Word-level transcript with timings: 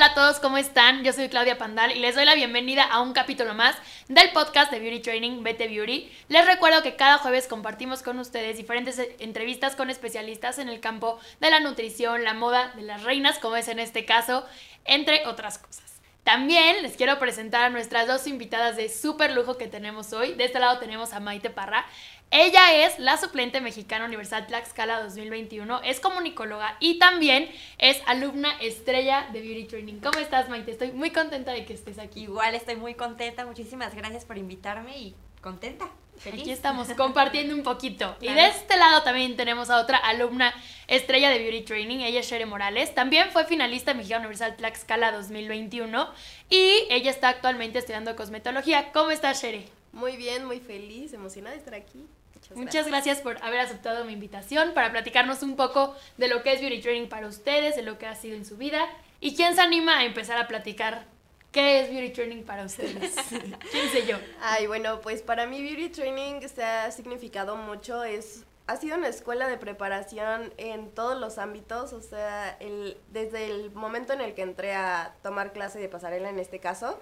Hola 0.00 0.12
a 0.12 0.14
todos, 0.14 0.40
¿cómo 0.40 0.56
están? 0.56 1.04
Yo 1.04 1.12
soy 1.12 1.28
Claudia 1.28 1.58
Pandal 1.58 1.94
y 1.94 1.98
les 1.98 2.14
doy 2.14 2.24
la 2.24 2.34
bienvenida 2.34 2.84
a 2.84 3.02
un 3.02 3.12
capítulo 3.12 3.52
más 3.52 3.76
del 4.08 4.30
podcast 4.32 4.72
de 4.72 4.78
Beauty 4.78 5.00
Training 5.00 5.42
BT 5.42 5.68
Beauty. 5.68 6.10
Les 6.28 6.46
recuerdo 6.46 6.82
que 6.82 6.96
cada 6.96 7.18
jueves 7.18 7.46
compartimos 7.46 8.02
con 8.02 8.18
ustedes 8.18 8.56
diferentes 8.56 8.98
entrevistas 9.18 9.76
con 9.76 9.90
especialistas 9.90 10.58
en 10.58 10.70
el 10.70 10.80
campo 10.80 11.20
de 11.40 11.50
la 11.50 11.60
nutrición, 11.60 12.24
la 12.24 12.32
moda, 12.32 12.72
de 12.76 12.80
las 12.80 13.02
reinas, 13.02 13.38
como 13.38 13.56
es 13.56 13.68
en 13.68 13.78
este 13.78 14.06
caso, 14.06 14.46
entre 14.86 15.26
otras 15.26 15.58
cosas. 15.58 16.00
También 16.24 16.82
les 16.82 16.96
quiero 16.96 17.18
presentar 17.18 17.64
a 17.64 17.70
nuestras 17.70 18.06
dos 18.06 18.26
invitadas 18.26 18.76
de 18.76 18.88
súper 18.88 19.32
lujo 19.32 19.58
que 19.58 19.66
tenemos 19.66 20.12
hoy. 20.12 20.32
De 20.32 20.44
este 20.44 20.60
lado 20.60 20.78
tenemos 20.78 21.12
a 21.12 21.20
Maite 21.20 21.50
Parra. 21.50 21.84
Ella 22.32 22.86
es 22.86 22.96
la 23.00 23.16
suplente 23.16 23.60
mexicana 23.60 24.04
universal 24.04 24.46
Tlaxcala 24.46 25.02
2021, 25.02 25.80
es 25.82 25.98
comunicóloga 25.98 26.76
y 26.78 27.00
también 27.00 27.50
es 27.76 28.00
alumna 28.06 28.52
estrella 28.60 29.28
de 29.32 29.40
Beauty 29.40 29.64
Training. 29.64 29.94
¿Cómo 29.94 30.20
estás, 30.20 30.48
Maite? 30.48 30.70
Estoy 30.70 30.92
muy 30.92 31.10
contenta 31.10 31.50
de 31.50 31.64
que 31.64 31.74
estés 31.74 31.98
aquí. 31.98 32.22
Igual 32.22 32.54
estoy 32.54 32.76
muy 32.76 32.94
contenta, 32.94 33.44
muchísimas 33.46 33.96
gracias 33.96 34.24
por 34.24 34.38
invitarme 34.38 34.96
y 34.96 35.16
contenta. 35.40 35.90
Aquí 36.24 36.52
estamos 36.52 36.86
compartiendo 36.90 37.52
un 37.52 37.64
poquito. 37.64 38.14
Y 38.20 38.28
de 38.28 38.46
este 38.46 38.76
lado 38.76 39.02
también 39.02 39.36
tenemos 39.36 39.68
a 39.68 39.80
otra 39.80 39.96
alumna 39.98 40.54
estrella 40.86 41.30
de 41.30 41.38
Beauty 41.40 41.62
Training, 41.62 41.98
ella 41.98 42.20
es 42.20 42.30
Shere 42.30 42.46
Morales. 42.46 42.94
También 42.94 43.32
fue 43.32 43.44
finalista 43.44 43.92
Mexicana 43.92 44.20
Universal 44.20 44.56
Tlaxcala 44.56 45.10
2021 45.10 46.08
y 46.48 46.84
ella 46.90 47.10
está 47.10 47.30
actualmente 47.30 47.80
estudiando 47.80 48.14
cosmetología. 48.14 48.92
¿Cómo 48.92 49.10
estás, 49.10 49.42
Shere? 49.42 49.66
Muy 49.92 50.16
bien, 50.16 50.44
muy 50.44 50.60
feliz, 50.60 51.12
emocionada 51.12 51.54
de 51.54 51.58
estar 51.58 51.74
aquí. 51.74 52.06
Muchas, 52.40 52.56
Muchas 52.56 52.86
gracias. 52.86 53.18
por 53.20 53.42
haber 53.42 53.60
aceptado 53.60 54.04
mi 54.04 54.12
invitación 54.12 54.72
para 54.74 54.90
platicarnos 54.90 55.42
un 55.42 55.56
poco 55.56 55.94
de 56.16 56.28
lo 56.28 56.42
que 56.42 56.52
es 56.52 56.60
Beauty 56.60 56.80
Training 56.80 57.08
para 57.08 57.26
ustedes, 57.26 57.76
de 57.76 57.82
lo 57.82 57.98
que 57.98 58.06
ha 58.06 58.14
sido 58.14 58.36
en 58.36 58.44
su 58.44 58.56
vida. 58.56 58.86
¿Y 59.20 59.36
quién 59.36 59.54
se 59.54 59.60
anima 59.60 59.98
a 59.98 60.04
empezar 60.04 60.38
a 60.38 60.48
platicar 60.48 61.04
¿Qué 61.52 61.80
es 61.80 61.90
Beauty 61.90 62.10
Training 62.10 62.44
para 62.44 62.64
ustedes? 62.64 63.14
¿Quién 63.72 63.90
sé 63.90 64.06
yo? 64.06 64.18
Ay, 64.40 64.68
bueno, 64.68 65.00
pues 65.00 65.20
para 65.20 65.46
mí 65.46 65.60
Beauty 65.60 65.88
Training 65.88 66.46
se 66.48 66.62
ha 66.62 66.90
significado 66.92 67.56
mucho, 67.56 68.04
es 68.04 68.44
ha 68.68 68.76
sido 68.76 68.96
una 68.96 69.08
escuela 69.08 69.48
de 69.48 69.56
preparación 69.56 70.54
en 70.56 70.92
todos 70.92 71.18
los 71.18 71.38
ámbitos, 71.38 71.92
o 71.92 72.00
sea, 72.00 72.56
el, 72.60 72.96
desde 73.10 73.46
el 73.46 73.72
momento 73.72 74.12
en 74.12 74.20
el 74.20 74.32
que 74.32 74.42
entré 74.42 74.74
a 74.74 75.16
tomar 75.24 75.52
clase 75.52 75.80
de 75.80 75.88
pasarela 75.88 76.30
en 76.30 76.38
este 76.38 76.60
caso, 76.60 77.00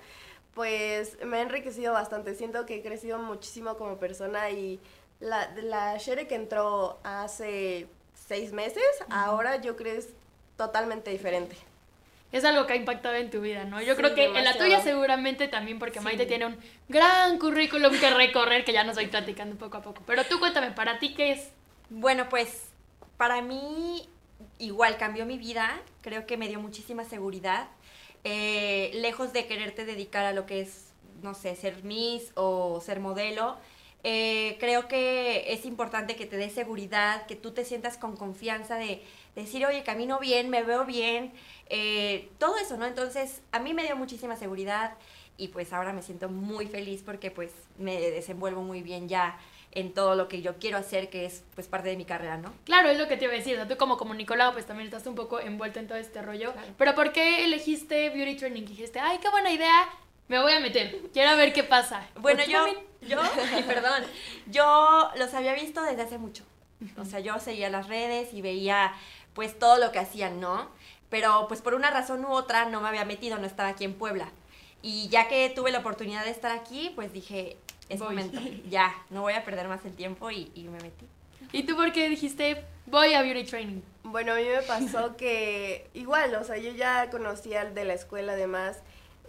pues 0.55 1.23
me 1.27 1.37
ha 1.37 1.43
enriquecido 1.43 1.93
bastante, 1.93 2.35
siento 2.35 2.65
que 2.65 2.77
he 2.77 2.83
crecido 2.83 3.19
muchísimo 3.19 3.77
como 3.77 3.99
persona 3.99 4.49
y 4.49 4.81
la, 5.21 5.51
la 5.63 5.97
Shere 5.99 6.27
que 6.27 6.35
entró 6.35 6.99
hace 7.03 7.89
seis 8.15 8.53
meses, 8.53 8.85
ahora 9.11 9.61
yo 9.61 9.77
creo 9.77 9.99
es 9.99 10.09
totalmente 10.57 11.11
diferente 11.11 11.57
es 12.31 12.45
algo 12.45 12.67
que 12.67 12.75
ha 12.75 12.77
impactado 12.77 13.15
en 13.15 13.31
tu 13.31 13.41
vida, 13.41 13.65
¿no? 13.65 13.81
Yo 13.81 13.97
creo 13.97 14.15
que 14.15 14.27
en 14.27 14.45
la 14.45 14.57
tuya 14.57 14.83
seguramente 14.83 15.49
también, 15.49 15.79
porque 15.79 16.01
Maite 16.01 16.27
tiene 16.27 16.47
un 16.47 16.59
gran 16.89 17.39
currículum 17.39 17.99
que 17.99 18.11
recorrer, 18.11 18.65
que 18.65 18.73
ya 18.73 18.85
nos 18.85 18.97
voy 18.97 19.07
platicando 19.07 19.57
poco 19.57 19.79
a 19.79 19.83
poco. 19.83 20.03
Pero 20.07 20.25
tú 20.25 20.39
cuéntame, 20.39 20.71
¿para 20.73 20.99
ti 20.99 21.15
qué 21.15 21.33
es? 21.33 21.49
Bueno, 21.89 22.29
pues 22.29 22.67
para 23.17 23.41
mí 23.41 24.09
igual 24.59 24.99
cambió 24.99 25.25
mi 25.25 25.39
vida, 25.39 25.81
creo 26.03 26.27
que 26.27 26.37
me 26.37 26.49
dio 26.49 26.61
muchísima 26.61 27.05
seguridad. 27.05 27.69
Eh, 28.25 28.91
lejos 28.95 29.33
de 29.33 29.47
quererte 29.47 29.87
dedicar 29.87 30.27
a 30.27 30.33
lo 30.33 30.45
que 30.45 30.61
es, 30.61 30.93
no 31.23 31.33
sé, 31.33 31.57
ser 31.57 31.83
Miss 31.83 32.33
o 32.35 32.83
ser 32.83 33.01
modelo, 33.01 33.57
eh, 34.05 34.57
creo 34.61 34.87
que 34.89 35.53
es 35.53 35.65
importante 35.65 36.17
que 36.17 36.27
te 36.27 36.37
dé 36.37 36.51
seguridad, 36.51 37.27
que 37.27 37.37
tú 37.37 37.51
te 37.51 37.65
sientas 37.65 37.99
con 37.99 38.17
confianza 38.17 38.77
de, 38.77 39.03
decir, 39.35 39.65
oye, 39.65 39.85
camino 39.85 40.19
bien, 40.19 40.51
me 40.51 40.65
veo 40.65 40.85
bien, 40.85 41.33
eh, 41.69 42.29
todo 42.39 42.57
eso, 42.59 42.77
¿no? 42.77 42.87
Entonces, 42.87 43.41
a 43.53 43.61
mí 43.61 43.73
me 43.73 43.85
dio 43.85 43.95
muchísima 43.95 44.37
seguridad 44.37 44.95
y 45.37 45.49
pues 45.49 45.73
ahora 45.73 45.93
me 45.93 46.03
siento 46.03 46.29
muy 46.29 46.67
feliz 46.67 47.03
porque 47.05 47.31
pues 47.31 47.53
me 47.79 48.01
desenvuelvo 48.01 48.63
muy 48.63 48.83
bien 48.83 49.09
ya 49.09 49.39
en 49.71 49.93
todo 49.93 50.17
lo 50.17 50.29
que 50.29 50.43
yo 50.43 50.59
quiero 50.59 50.79
hacer, 50.79 51.09
que 51.09 51.25
es 51.25 51.45
pues 51.55 51.69
parte 51.69 51.89
de 51.89 51.97
mi 51.97 52.05
carrera, 52.05 52.37
¿no? 52.37 52.53
Claro, 52.65 52.89
es 52.89 52.99
lo 52.99 53.07
que 53.07 53.17
te 53.17 53.27
iba 53.27 53.35
a 53.35 53.37
decir, 53.37 53.55
o 53.55 53.57
sea, 53.57 53.69
tú 53.69 53.77
como 53.77 53.97
comunicólogo 53.97 54.53
pues 54.53 54.67
también 54.67 54.89
estás 54.89 55.07
un 55.07 55.15
poco 55.15 55.39
envuelto 55.39 55.79
en 55.79 55.87
todo 55.87 55.99
este 55.99 56.23
rollo, 56.23 56.53
pero 56.77 56.95
¿por 56.95 57.13
qué 57.13 57.45
elegiste 57.45 58.11
Beauty 58.11 58.37
Training? 58.37 58.65
Dijiste, 58.65 58.99
ay, 58.99 59.19
qué 59.19 59.29
buena 59.31 59.53
idea, 59.53 59.89
me 60.29 60.41
voy 60.41 60.53
a 60.53 60.61
meter, 60.61 60.97
quiero 61.13 61.37
ver 61.37 61.53
qué 61.53 61.65
pasa. 61.65 62.07
Bueno, 62.17 62.43
yo, 62.45 62.67
yo, 63.03 63.21
perdón, 63.67 64.05
yo 64.47 65.11
los 65.17 65.35
había 65.35 65.55
visto 65.55 65.83
desde 65.83 66.03
hace 66.03 66.19
mucho, 66.19 66.45
o 66.97 67.05
sea, 67.05 67.21
yo 67.21 67.39
seguía 67.41 67.71
las 67.71 67.89
redes 67.89 68.33
y 68.33 68.43
veía 68.43 68.93
pues 69.35 69.59
todo 69.59 69.79
lo 69.79 69.93
que 69.93 69.99
hacían, 69.99 70.41
¿no? 70.41 70.71
Pero 71.11 71.47
pues 71.49 71.63
por 71.63 71.75
una 71.75 71.91
razón 71.91 72.25
u 72.25 72.29
otra 72.29 72.67
no 72.67 72.81
me 72.81 72.89
había 72.89 73.05
metido, 73.05 73.39
no 73.39 73.47
estaba 73.47 73.71
aquí 73.71 73.85
en 73.85 73.95
Puebla. 73.95 74.31
Y 74.83 75.09
ya 75.09 75.29
que 75.29 75.51
tuve 75.51 75.73
la 75.73 75.79
oportunidad 75.79 76.25
de 76.25 76.31
estar 76.31 76.53
aquí, 76.53 76.93
pues 76.95 77.13
dije, 77.13 77.57
es 77.89 78.01
momento, 78.01 78.41
ya, 78.69 78.95
no 79.11 79.23
voy 79.23 79.35
a 79.35 79.45
perder 79.45 79.69
más 79.69 79.85
el 79.85 79.95
tiempo 79.95 80.31
y, 80.31 80.53
y 80.55 80.65
me 80.65 80.79
metí. 80.81 81.07
¿Y 81.53 81.63
tú 81.63 81.77
por 81.77 81.93
qué 81.93 82.09
dijiste, 82.09 82.65
voy 82.87 83.15
a 83.15 83.23
Beauty 83.23 83.45
Training? 83.45 83.81
Bueno, 84.03 84.33
a 84.33 84.37
mí 84.37 84.45
me 84.45 84.63
pasó 84.63 85.17
que 85.17 85.89
igual, 85.95 86.35
o 86.35 86.45
sea, 86.45 86.59
yo 86.59 86.73
ya 86.73 87.09
conocía 87.11 87.63
al 87.63 87.75
de 87.75 87.85
la 87.85 87.95
escuela 87.95 88.33
además. 88.33 88.79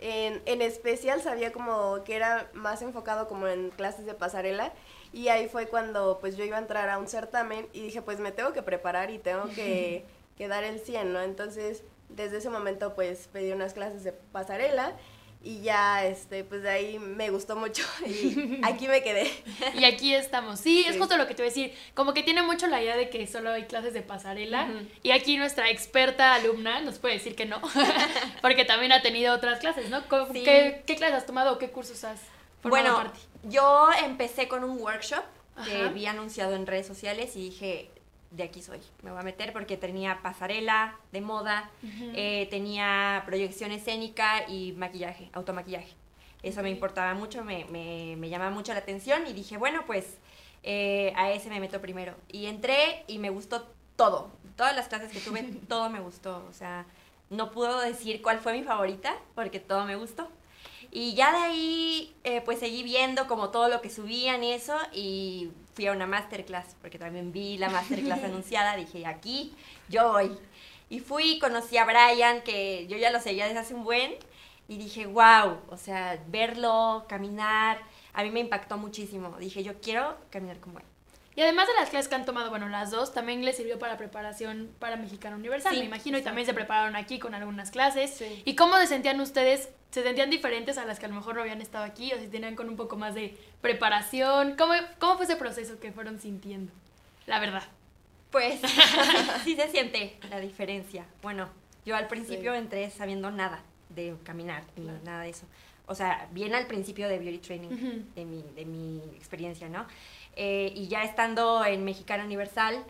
En, 0.02 0.42
en 0.46 0.62
especial 0.62 1.22
sabía 1.22 1.52
como 1.52 2.04
que 2.04 2.16
era 2.16 2.50
más 2.54 2.82
enfocado 2.82 3.28
como 3.28 3.48
en 3.48 3.70
clases 3.70 4.06
de 4.06 4.14
pasarela 4.14 4.72
y 5.12 5.28
ahí 5.28 5.48
fue 5.50 5.68
cuando 5.68 6.20
pues 6.20 6.38
yo 6.38 6.44
iba 6.44 6.58
a 6.58 6.62
entrar 6.62 6.90
a 6.90 6.98
un 6.98 7.08
certamen 7.08 7.68
y 7.74 7.82
dije 7.82 8.02
pues 8.02 8.20
me 8.20 8.32
tengo 8.32 8.54
que 8.54 8.62
preparar 8.62 9.12
y 9.12 9.20
tengo 9.20 9.50
que, 9.56 10.06
que 10.38 10.48
dar 10.48 10.64
el 10.64 10.80
100, 10.80 11.12
¿no? 11.12 11.22
Entonces 11.22 11.84
desde 12.10 12.38
ese 12.38 12.50
momento 12.50 12.96
pues 12.96 13.28
pedí 13.32 13.52
unas 13.52 13.74
clases 13.74 14.04
de 14.04 14.14
pasarela 14.14 14.96
y 15.42 15.62
ya 15.62 16.06
este 16.06 16.44
pues 16.44 16.64
de 16.64 16.70
ahí 16.70 17.00
me 17.00 17.30
gustó 17.30 17.56
mucho 17.56 17.84
y 18.06 18.60
aquí 18.64 18.88
me 18.88 19.02
quedé. 19.02 19.32
Y 19.74 19.86
aquí 19.86 20.14
estamos. 20.14 20.60
Sí, 20.60 20.86
es 20.88 20.98
justo 20.98 21.18
lo 21.18 21.28
que 21.28 21.34
te 21.34 21.42
voy 21.42 21.48
a 21.48 21.54
decir. 21.54 21.74
Como 21.94 22.14
que 22.14 22.24
tiene 22.24 22.42
mucho 22.42 22.68
la 22.68 22.82
idea 22.82 22.98
de 22.98 23.10
que 23.10 23.26
solo 23.28 23.52
hay 23.52 23.64
clases 23.64 23.94
de 23.94 24.02
pasarela 24.02 24.68
y 25.04 25.12
aquí 25.12 25.38
nuestra 25.38 25.70
experta 25.70 26.34
alumna 26.34 26.82
nos 26.82 27.00
puede 27.00 27.16
decir 27.16 27.36
que 27.36 27.46
no 27.46 27.62
porque 28.42 28.66
también 28.66 28.92
ha 28.92 29.02
tenido 29.02 29.34
otras 29.34 29.60
clases 29.60 29.90
no 29.90 30.04
¿Qué, 30.34 30.84
qué 30.86 30.96
clases 30.96 31.18
has 31.18 31.26
tomado 31.26 31.54
o 31.54 31.58
qué 31.58 31.70
cursos 31.70 32.04
has 32.04 32.20
bueno 32.64 33.12
yo 33.44 33.90
empecé 34.04 34.48
con 34.48 34.64
un 34.64 34.80
workshop 34.82 35.24
que 35.66 35.88
vi 35.90 36.06
anunciado 36.06 36.56
en 36.56 36.66
redes 36.68 36.88
sociales 36.88 37.36
y 37.36 37.50
dije 37.50 37.90
de 38.32 38.44
aquí 38.44 38.62
soy, 38.62 38.80
me 39.02 39.12
voy 39.12 39.20
a 39.20 39.24
meter 39.24 39.54
porque 39.54 39.76
tenía 39.76 40.22
pasarela 40.22 40.96
de 41.12 41.22
moda, 41.22 41.70
eh, 42.14 42.48
tenía 42.50 43.24
proyección 43.26 43.72
escénica 43.72 44.48
y 44.48 44.74
maquillaje, 44.74 45.30
automaquillaje. 45.34 45.94
Eso 46.44 46.62
me 46.62 46.70
importaba 46.70 47.14
mucho, 47.16 47.44
me, 47.44 47.66
me, 47.66 48.16
me, 48.18 48.30
llamaba 48.30 48.52
mucho 48.52 48.72
la 48.74 48.80
atención 48.80 49.28
y 49.28 49.34
dije, 49.34 49.58
bueno, 49.58 49.84
pues 49.86 50.18
eh, 50.64 51.12
a 51.16 51.32
ese 51.32 51.50
me 51.50 51.60
meto 51.60 51.82
primero. 51.82 52.16
Y 52.32 52.46
entré 52.46 53.04
y 53.08 53.18
me 53.18 53.30
gustó 53.30 53.68
todo. 53.96 54.32
Todas 54.56 54.76
las 54.76 54.88
clases 54.88 55.12
que 55.12 55.20
tuve, 55.20 55.44
todo 55.68 55.90
me 55.90 56.00
gustó. 56.00 56.46
O 56.50 56.54
sea, 56.54 56.86
no 57.30 57.52
puedo 57.52 57.80
decir 57.82 58.22
cuál 58.22 58.40
fue 58.40 58.54
mi 58.54 58.64
favorita 58.64 59.18
porque 59.36 59.60
todo 59.60 59.86
me 59.86 59.96
gustó. 59.96 60.30
Y 60.92 61.14
ya 61.14 61.32
de 61.32 61.38
ahí, 61.38 62.16
eh, 62.24 62.42
pues 62.42 62.60
seguí 62.60 62.84
viendo 62.84 63.28
como 63.28 63.50
todo 63.50 63.70
lo 63.70 63.82
que 63.82 63.90
subían 63.90 64.44
y 64.44 64.54
eso, 64.54 64.76
y 64.92 65.52
fui 65.74 65.88
a 65.88 65.92
una 65.92 66.08
masterclass, 66.08 66.76
porque 66.82 66.98
también 66.98 67.32
vi 67.32 67.58
la 67.58 67.70
masterclass 67.70 68.24
anunciada, 68.24 68.76
dije, 68.76 69.06
aquí 69.06 69.54
yo 69.88 70.12
voy. 70.14 70.38
Y 70.90 71.00
fui, 71.00 71.38
conocí 71.40 71.78
a 71.78 71.86
Brian, 71.86 72.42
que 72.42 72.88
yo 72.88 72.98
ya 72.98 73.12
lo 73.12 73.20
seguía 73.20 73.46
desde 73.46 73.60
hace 73.60 73.76
un 73.76 73.84
buen, 73.84 74.16
y 74.68 74.78
dije, 74.78 75.06
wow, 75.06 75.60
o 75.70 75.78
sea, 75.78 76.20
verlo, 76.28 77.06
caminar, 77.08 77.80
a 78.14 78.24
mí 78.24 78.32
me 78.32 78.40
impactó 78.40 78.78
muchísimo. 78.78 79.36
Dije, 79.40 79.64
yo 79.64 79.80
quiero 79.82 80.18
caminar 80.30 80.60
como 80.60 80.80
él. 80.80 80.86
Y 81.36 81.42
además 81.42 81.68
de 81.68 81.74
las 81.76 81.90
clases 81.90 82.08
que 82.10 82.16
han 82.16 82.26
tomado, 82.26 82.50
bueno, 82.50 82.68
las 82.68 82.92
dos, 82.92 83.14
también 83.14 83.46
les 83.46 83.56
sirvió 83.58 83.80
para 83.80 83.98
preparación 83.98 84.70
para 84.80 84.98
Mexicano 84.98 85.38
Universal, 85.38 85.78
me 85.78 85.86
imagino, 85.86 86.18
y 86.18 86.22
también 86.22 86.46
se 86.46 86.54
prepararon 86.54 86.96
aquí 86.96 87.20
con 87.20 87.34
algunas 87.34 87.72
clases. 87.72 88.22
¿Y 88.44 88.56
cómo 88.56 88.78
se 88.78 88.88
sentían 88.88 89.22
ustedes 89.22 89.70
se 89.92 90.04
sentían 90.04 90.30
diferentes 90.30 90.78
a 90.78 90.86
las 90.86 91.00
que 91.00 91.06
a 91.06 91.10
lo 91.10 91.16
mejor 91.16 91.36
no 91.36 91.42
habían 91.42 91.62
estado 91.62 91.84
aquí 91.84 92.14
o 92.14 92.20
si 92.20 92.28
tenían 92.28 92.56
con 92.56 92.70
un 92.70 92.76
poco 92.76 92.96
más 92.96 93.16
de 93.16 93.36
preparación. 93.62 94.56
¿Cómo, 94.56 94.74
cómo 95.00 95.16
fue 95.16 95.26
ese 95.26 95.36
proceso 95.36 95.80
que 95.80 95.92
fueron 95.92 96.20
sintiendo? 96.20 96.72
La 97.26 97.40
verdad. 97.40 97.64
Pues 98.32 98.60
sí 99.44 99.56
se 99.56 99.68
siente 99.70 100.20
la 100.30 100.40
diferencia. 100.40 101.06
Bueno, 101.22 101.50
yo 101.86 101.96
al 101.96 102.08
principio 102.08 102.54
entré 102.54 102.90
sabiendo 102.92 103.32
nada 103.32 103.64
de 103.90 104.16
caminar, 104.24 104.64
ni 104.76 104.86
nada 105.04 105.24
de 105.24 105.30
eso. 105.30 105.46
O 105.86 105.96
sea, 105.96 106.28
bien 106.32 106.54
al 106.54 106.68
principio 106.68 107.10
de 107.10 107.18
beauty 107.18 107.40
training, 107.40 107.70
de, 108.16 108.26
mi, 108.26 108.44
de 108.56 108.66
mi 108.66 109.02
experiencia, 109.16 109.70
¿no? 109.70 109.88
Eh, 110.36 110.72
y 110.76 110.88
ya 110.88 111.04
estando 111.04 111.66
en 111.66 111.84
Mexicana 111.84 112.24
Universal, 112.24 112.84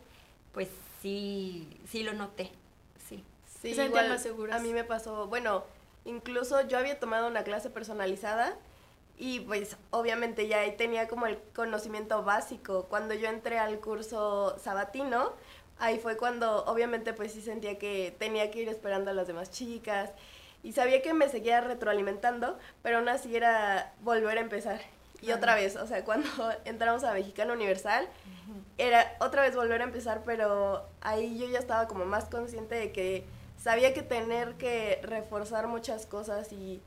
pues 0.53 0.67
sí, 1.01 1.67
sí 1.87 2.03
lo 2.03 2.13
noté, 2.13 2.51
sí. 3.07 3.23
Sí, 3.61 3.69
igual, 3.69 4.09
más 4.09 4.21
seguras. 4.21 4.59
A 4.59 4.63
mí 4.63 4.73
me 4.73 4.83
pasó, 4.83 5.27
bueno, 5.27 5.63
Incluso 6.05 6.67
yo 6.67 6.77
había 6.77 6.99
tomado 6.99 7.27
una 7.27 7.43
clase 7.43 7.69
personalizada 7.69 8.57
y 9.17 9.41
pues 9.41 9.75
obviamente 9.91 10.47
ya 10.47 10.61
ahí 10.61 10.75
tenía 10.77 11.07
como 11.07 11.27
el 11.27 11.37
conocimiento 11.53 12.23
básico. 12.23 12.85
Cuando 12.89 13.13
yo 13.13 13.29
entré 13.29 13.59
al 13.59 13.79
curso 13.79 14.57
sabatino, 14.57 15.33
ahí 15.77 15.99
fue 15.99 16.15
cuando 16.17 16.63
obviamente 16.65 17.13
pues 17.13 17.33
sí 17.33 17.41
sentía 17.41 17.77
que 17.77 18.15
tenía 18.17 18.49
que 18.49 18.61
ir 18.61 18.69
esperando 18.69 19.11
a 19.11 19.13
las 19.13 19.27
demás 19.27 19.51
chicas 19.51 20.11
y 20.63 20.73
sabía 20.73 21.01
que 21.01 21.13
me 21.13 21.29
seguía 21.29 21.61
retroalimentando, 21.61 22.57
pero 22.83 22.97
aún 22.97 23.09
así 23.09 23.35
era 23.35 23.93
volver 24.01 24.37
a 24.37 24.41
empezar. 24.41 24.81
Y 25.21 25.31
otra 25.31 25.55
vez, 25.55 25.75
o 25.75 25.85
sea, 25.85 26.03
cuando 26.05 26.29
entramos 26.65 27.03
a 27.03 27.13
Mexicano 27.13 27.53
Universal, 27.53 28.07
era 28.77 29.15
otra 29.19 29.41
vez 29.41 29.55
volver 29.55 29.81
a 29.81 29.85
empezar, 29.85 30.21
pero 30.25 30.85
ahí 31.01 31.37
yo 31.37 31.47
ya 31.47 31.59
estaba 31.59 31.87
como 31.87 32.05
más 32.05 32.25
consciente 32.25 32.75
de 32.75 32.91
que 32.91 33.25
sabía 33.61 33.93
que 33.93 34.01
tener 34.01 34.55
que 34.55 34.99
reforzar 35.03 35.67
muchas 35.67 36.05
cosas 36.05 36.51
y 36.51 36.81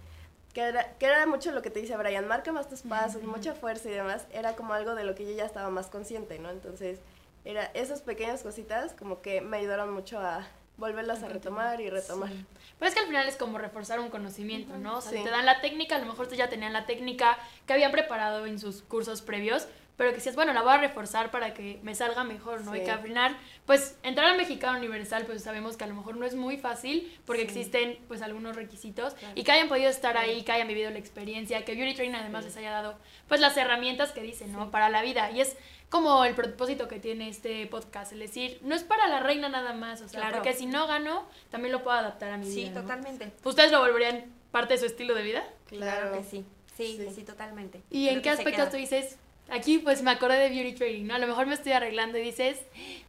que 0.54 0.62
era, 0.62 0.92
que 0.98 1.06
era 1.06 1.26
mucho 1.26 1.52
lo 1.52 1.62
que 1.62 1.70
te 1.70 1.80
dice 1.80 1.96
Brian, 1.96 2.26
marca 2.26 2.52
más 2.52 2.68
tus 2.68 2.82
pasos, 2.82 3.22
mucha 3.22 3.54
fuerza 3.54 3.88
y 3.88 3.92
demás, 3.92 4.26
era 4.32 4.54
como 4.54 4.74
algo 4.74 4.94
de 4.94 5.04
lo 5.04 5.14
que 5.14 5.24
yo 5.24 5.32
ya 5.32 5.44
estaba 5.44 5.70
más 5.70 5.86
consciente, 5.86 6.38
¿no? 6.38 6.50
Entonces, 6.50 6.98
era 7.44 7.64
esas 7.74 8.02
pequeñas 8.02 8.42
cositas 8.42 8.92
como 8.92 9.20
que 9.22 9.40
me 9.40 9.58
ayudaron 9.58 9.92
mucho 9.92 10.18
a 10.18 10.46
volverlas 10.76 11.22
a 11.22 11.28
retomar 11.28 11.80
y 11.80 11.90
retomar. 11.90 12.30
Pero 12.78 12.88
es 12.88 12.94
que 12.94 13.00
al 13.00 13.06
final 13.06 13.28
es 13.28 13.36
como 13.36 13.58
reforzar 13.58 14.00
un 14.00 14.10
conocimiento, 14.10 14.76
¿no? 14.78 14.98
O 14.98 15.00
sea, 15.00 15.22
te 15.22 15.30
dan 15.30 15.46
la 15.46 15.60
técnica, 15.60 15.96
a 15.96 15.98
lo 15.98 16.06
mejor 16.06 16.22
ustedes 16.22 16.38
ya 16.38 16.48
tenían 16.48 16.72
la 16.72 16.86
técnica 16.86 17.38
que 17.66 17.72
habían 17.72 17.92
preparado 17.92 18.46
en 18.46 18.58
sus 18.58 18.82
cursos 18.82 19.22
previos, 19.22 19.68
pero 20.02 20.10
que 20.10 20.16
decías, 20.16 20.34
bueno, 20.34 20.52
la 20.52 20.62
voy 20.62 20.72
a 20.72 20.78
reforzar 20.78 21.30
para 21.30 21.54
que 21.54 21.78
me 21.84 21.94
salga 21.94 22.24
mejor, 22.24 22.62
¿no? 22.62 22.74
Y 22.74 22.82
que 22.82 22.90
al 22.90 22.98
final, 23.02 23.36
pues, 23.66 23.96
entrar 24.02 24.30
al 24.32 24.36
Mexicano 24.36 24.76
Universal, 24.76 25.26
pues 25.26 25.44
sabemos 25.44 25.76
que 25.76 25.84
a 25.84 25.86
lo 25.86 25.94
mejor 25.94 26.16
no 26.16 26.26
es 26.26 26.34
muy 26.34 26.56
fácil, 26.56 27.16
porque 27.24 27.42
existen, 27.42 28.00
pues, 28.08 28.20
algunos 28.20 28.56
requisitos, 28.56 29.14
y 29.36 29.44
que 29.44 29.52
hayan 29.52 29.68
podido 29.68 29.88
estar 29.88 30.16
ahí, 30.16 30.42
que 30.42 30.50
hayan 30.50 30.66
vivido 30.66 30.90
la 30.90 30.98
experiencia, 30.98 31.64
que 31.64 31.76
Beauty 31.76 31.94
Training 31.94 32.16
además 32.16 32.44
les 32.44 32.56
haya 32.56 32.72
dado, 32.72 32.98
pues, 33.28 33.40
las 33.40 33.56
herramientas 33.56 34.10
que 34.10 34.22
dicen, 34.22 34.52
¿no? 34.52 34.72
Para 34.72 34.88
la 34.88 35.02
vida, 35.02 35.30
y 35.30 35.40
es 35.40 35.56
como 35.88 36.24
el 36.24 36.34
propósito 36.34 36.88
que 36.88 36.98
tiene 36.98 37.28
este 37.28 37.64
podcast, 37.68 38.12
es 38.12 38.18
decir, 38.18 38.58
no 38.62 38.74
es 38.74 38.82
para 38.82 39.06
la 39.06 39.20
reina 39.20 39.48
nada 39.48 39.72
más, 39.72 40.00
o 40.00 40.08
sea, 40.08 40.32
porque 40.32 40.52
si 40.52 40.66
no 40.66 40.88
gano, 40.88 41.28
también 41.52 41.70
lo 41.70 41.84
puedo 41.84 41.96
adaptar 41.96 42.32
a 42.32 42.38
mi 42.38 42.46
vida. 42.48 42.68
Sí, 42.68 42.74
totalmente. 42.74 43.30
¿Ustedes 43.44 43.70
lo 43.70 43.78
volverían 43.78 44.24
parte 44.50 44.74
de 44.74 44.80
su 44.80 44.86
estilo 44.86 45.14
de 45.14 45.22
vida? 45.22 45.44
Claro, 45.68 46.12
que 46.12 46.24
sí. 46.24 46.44
Sí, 46.76 46.98
sí, 47.14 47.22
totalmente. 47.22 47.82
¿Y 47.88 48.08
en 48.08 48.20
qué 48.20 48.30
aspectos 48.30 48.70
tú 48.70 48.78
dices, 48.78 49.16
aquí 49.52 49.78
pues 49.78 50.02
me 50.02 50.10
acordé 50.10 50.38
de 50.38 50.48
beauty 50.48 50.72
trading, 50.74 51.06
¿no? 51.06 51.14
A 51.14 51.18
lo 51.18 51.26
mejor 51.26 51.46
me 51.46 51.54
estoy 51.54 51.72
arreglando 51.72 52.18
y 52.18 52.22
dices, 52.22 52.58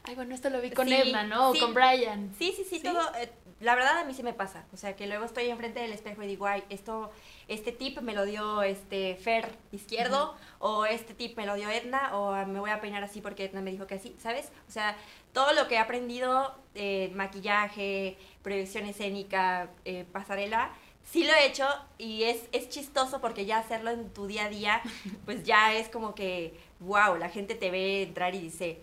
ay, 0.04 0.16
bueno, 0.16 0.36
esto 0.36 0.50
lo 0.50 0.62
vi 0.62 0.72
con 0.72 0.92
Emma, 0.92 1.24
¿no? 1.24 1.50
O 1.50 1.58
con 1.58 1.74
Brian. 1.74 2.34
Sí, 2.38 2.54
sí, 2.56 2.66
sí, 2.70 2.82
todo. 2.82 3.02
Eh, 3.16 3.32
la 3.62 3.76
verdad 3.76 4.00
a 4.00 4.04
mí 4.04 4.14
sí 4.14 4.24
me 4.24 4.34
pasa. 4.34 4.66
O 4.74 4.78
sea, 4.78 4.96
que 4.96 5.08
luego 5.08 5.24
estoy 5.24 5.48
enfrente 5.48 5.80
del 5.80 5.94
espejo 5.94 6.22
y 6.22 6.28
digo, 6.28 6.46
ay, 6.46 6.64
esto, 6.70 7.12
este 7.48 7.72
tip 7.72 8.02
me 8.02 8.14
lo 8.14 8.26
dio 8.26 8.62
este 8.62 9.16
Fer 9.16 9.56
izquierdo, 9.72 10.36
o 10.60 10.86
este 10.86 11.14
tip 11.14 11.38
me 11.38 11.46
lo 11.46 11.56
dio 11.56 11.70
Edna, 11.70 12.16
o 12.18 12.34
me 12.46 12.60
voy 12.60 12.72
a 12.72 12.82
peinar 12.82 13.04
así 13.04 13.22
porque 13.22 13.46
Edna 13.46 13.62
me 13.62 13.72
dijo 13.72 13.88
que 13.88 13.96
así, 13.96 14.16
¿sabes? 14.20 14.52
O 14.68 14.72
sea, 14.72 14.98
todo 15.32 15.54
lo 15.54 15.68
que 15.68 15.76
he 15.76 15.80
aprendido, 15.80 16.54
eh, 16.76 17.12
maquillaje, 17.16 18.18
proyección 18.42 18.86
escénica, 18.86 19.70
eh, 19.86 20.06
pasarela, 20.12 20.74
sí 21.12 21.24
lo 21.24 21.34
he 21.34 21.46
hecho 21.46 21.68
y 21.98 22.24
es, 22.24 22.42
es 22.52 22.70
chistoso 22.70 23.22
porque 23.22 23.46
ya 23.46 23.60
hacerlo 23.60 23.92
en 23.92 24.10
tu 24.10 24.28
día 24.28 24.46
a 24.46 24.50
día, 24.50 24.82
pues 25.26 25.44
ya 25.44 25.74
es 25.74 25.90
como 25.90 26.16
que, 26.16 26.60
wow, 26.80 27.16
la 27.18 27.30
gente 27.30 27.56
te 27.56 27.72
ve 27.72 28.04
entrar 28.04 28.36
y 28.36 28.40
dice, 28.40 28.80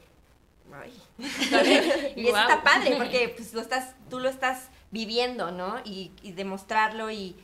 ay. 0.73 0.93
y 2.17 2.29
eso 2.29 2.37
está 2.37 2.63
padre 2.63 2.97
porque 2.97 3.29
pues 3.37 3.53
lo 3.53 3.61
estás, 3.61 3.95
tú 4.09 4.19
lo 4.19 4.29
estás 4.29 4.69
viviendo, 4.91 5.51
¿no? 5.51 5.81
Y, 5.85 6.13
y 6.23 6.33
demostrarlo 6.33 7.11
y, 7.11 7.37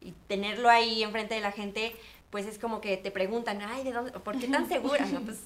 y, 0.00 0.12
tenerlo 0.28 0.68
ahí 0.68 1.02
enfrente 1.02 1.34
de 1.34 1.40
la 1.40 1.52
gente, 1.52 1.94
pues 2.30 2.46
es 2.46 2.58
como 2.58 2.80
que 2.80 2.96
te 2.96 3.10
preguntan, 3.10 3.60
ay, 3.62 3.84
¿de 3.84 3.92
dónde? 3.92 4.12
¿Por 4.12 4.38
qué 4.38 4.48
tan 4.48 4.68
segura? 4.68 5.04
No, 5.06 5.20
pues 5.20 5.38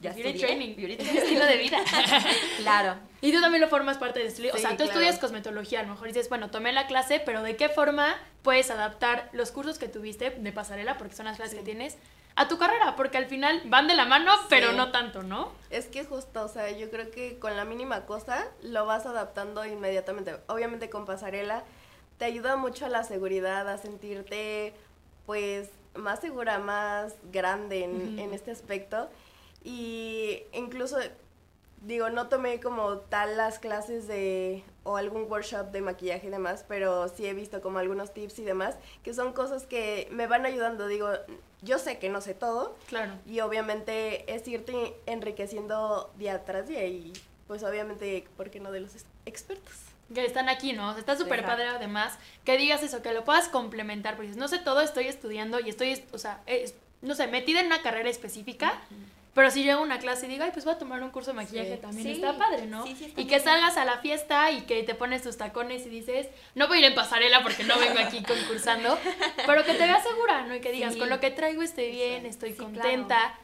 ya 0.00 0.12
beauty 0.12 0.38
training, 0.38 0.76
beauty 0.76 0.96
training, 0.96 1.18
estilo 1.18 1.44
de 1.44 1.56
vida. 1.56 1.78
claro. 2.58 2.96
Y 3.20 3.32
tú 3.32 3.40
también 3.40 3.62
lo 3.62 3.68
formas 3.68 3.96
parte 3.96 4.20
de 4.20 4.26
estilo. 4.26 4.52
o 4.54 4.58
sea, 4.58 4.76
tú 4.76 4.84
estudias 4.84 5.18
cosmetología, 5.18 5.80
a 5.80 5.82
lo 5.82 5.90
mejor 5.90 6.08
dices, 6.08 6.28
bueno, 6.28 6.50
tomé 6.50 6.72
la 6.72 6.86
clase, 6.86 7.20
pero 7.24 7.42
¿de 7.42 7.56
qué 7.56 7.68
forma 7.68 8.14
puedes 8.42 8.70
adaptar 8.70 9.30
los 9.32 9.52
cursos 9.52 9.78
que 9.78 9.88
tuviste 9.88 10.30
de 10.30 10.52
pasarela, 10.52 10.98
porque 10.98 11.14
son 11.14 11.26
las 11.26 11.36
clases 11.36 11.58
que 11.58 11.64
tienes, 11.64 11.96
a 12.34 12.46
tu 12.46 12.58
carrera? 12.58 12.94
Porque 12.94 13.16
al 13.16 13.26
final 13.26 13.62
van 13.66 13.86
de 13.86 13.94
la 13.94 14.04
mano, 14.04 14.32
pero 14.50 14.72
no 14.72 14.92
tanto, 14.92 15.22
¿no? 15.22 15.50
Es 15.70 15.86
que 15.86 16.04
justo, 16.04 16.44
o 16.44 16.48
sea, 16.48 16.70
yo 16.70 16.90
creo 16.90 17.10
que 17.10 17.38
con 17.38 17.56
la 17.56 17.64
mínima 17.64 18.04
cosa 18.04 18.46
lo 18.62 18.84
vas 18.84 19.06
adaptando 19.06 19.64
inmediatamente. 19.64 20.36
Obviamente 20.46 20.90
con 20.90 21.06
pasarela 21.06 21.64
te 22.18 22.26
ayuda 22.26 22.56
mucho 22.56 22.86
a 22.86 22.88
la 22.90 23.02
seguridad, 23.02 23.68
a 23.68 23.78
sentirte, 23.78 24.74
pues, 25.24 25.70
más 25.94 26.20
segura, 26.20 26.58
más 26.58 27.14
grande 27.32 27.84
en, 27.84 28.18
en 28.18 28.34
este 28.34 28.50
aspecto. 28.50 29.08
Y 29.66 30.44
incluso, 30.52 30.96
digo, 31.82 32.08
no 32.08 32.28
tomé 32.28 32.60
como 32.60 32.98
tal 32.98 33.36
las 33.36 33.58
clases 33.58 34.06
de, 34.06 34.62
o 34.84 34.96
algún 34.96 35.24
workshop 35.28 35.72
de 35.72 35.80
maquillaje 35.80 36.28
y 36.28 36.30
demás, 36.30 36.64
pero 36.68 37.08
sí 37.08 37.26
he 37.26 37.34
visto 37.34 37.60
como 37.60 37.80
algunos 37.80 38.14
tips 38.14 38.38
y 38.38 38.44
demás, 38.44 38.76
que 39.02 39.12
son 39.12 39.32
cosas 39.32 39.66
que 39.66 40.06
me 40.12 40.28
van 40.28 40.46
ayudando. 40.46 40.86
Digo, 40.86 41.08
yo 41.62 41.80
sé 41.80 41.98
que 41.98 42.08
no 42.10 42.20
sé 42.20 42.32
todo. 42.32 42.76
Claro. 42.86 43.14
Y 43.26 43.40
obviamente 43.40 44.32
es 44.32 44.46
irte 44.46 44.94
enriqueciendo 45.06 46.12
día 46.16 46.44
tras 46.44 46.68
día 46.68 46.86
y 46.86 47.12
pues 47.48 47.64
obviamente, 47.64 48.28
¿por 48.36 48.50
qué 48.50 48.60
no 48.60 48.70
de 48.70 48.80
los 48.80 48.92
expertos? 49.24 49.74
que 50.14 50.24
están 50.24 50.48
aquí, 50.48 50.72
¿no? 50.72 50.90
O 50.90 50.92
sea, 50.92 51.00
está 51.00 51.16
súper 51.16 51.44
padre 51.44 51.66
además 51.66 52.16
que 52.44 52.56
digas 52.56 52.84
eso, 52.84 53.02
que 53.02 53.12
lo 53.12 53.24
puedas 53.24 53.48
complementar, 53.48 54.14
porque 54.14 54.28
dices, 54.28 54.40
no 54.40 54.46
sé 54.46 54.60
todo, 54.60 54.80
estoy 54.80 55.08
estudiando 55.08 55.58
y 55.58 55.68
estoy, 55.68 56.00
o 56.12 56.18
sea, 56.18 56.40
no 57.02 57.16
sé, 57.16 57.26
metida 57.26 57.58
en 57.58 57.66
una 57.66 57.82
carrera 57.82 58.08
específica, 58.08 58.80
pero 59.36 59.50
si 59.50 59.64
llego 59.64 59.80
a 59.80 59.82
una 59.82 59.98
clase 59.98 60.24
y 60.24 60.30
digo, 60.30 60.44
ay, 60.44 60.50
pues 60.50 60.64
voy 60.64 60.72
a 60.72 60.78
tomar 60.78 61.02
un 61.02 61.10
curso 61.10 61.32
de 61.32 61.36
maquillaje 61.36 61.76
también, 61.76 62.06
está 62.06 62.38
padre, 62.38 62.64
¿no? 62.66 62.86
y 62.86 63.26
que 63.26 63.38
salgas 63.38 63.76
a 63.76 63.84
la 63.84 63.98
fiesta 63.98 64.50
y 64.50 64.62
que 64.62 64.82
te 64.82 64.94
pones 64.94 65.22
tus 65.22 65.36
tacones 65.36 65.84
y 65.84 65.90
dices, 65.90 66.28
no 66.54 66.68
voy 66.68 66.78
a 66.78 66.80
ir 66.80 66.86
en 66.86 66.94
pasarela 66.94 67.42
porque 67.42 67.62
no 67.62 67.78
vengo 67.78 67.98
aquí 67.98 68.22
concursando, 68.22 68.98
pero 69.46 69.62
que 69.62 69.74
te 69.74 69.84
veas 69.84 70.02
segura, 70.02 70.46
¿no? 70.46 70.54
Y 70.56 70.60
que 70.60 70.72
digas, 70.72 70.96
con 70.96 71.10
lo 71.10 71.20
que 71.20 71.30
traigo 71.30 71.60
estoy 71.60 71.90
bien, 71.90 72.24
estoy 72.24 72.54
contenta. 72.54 73.38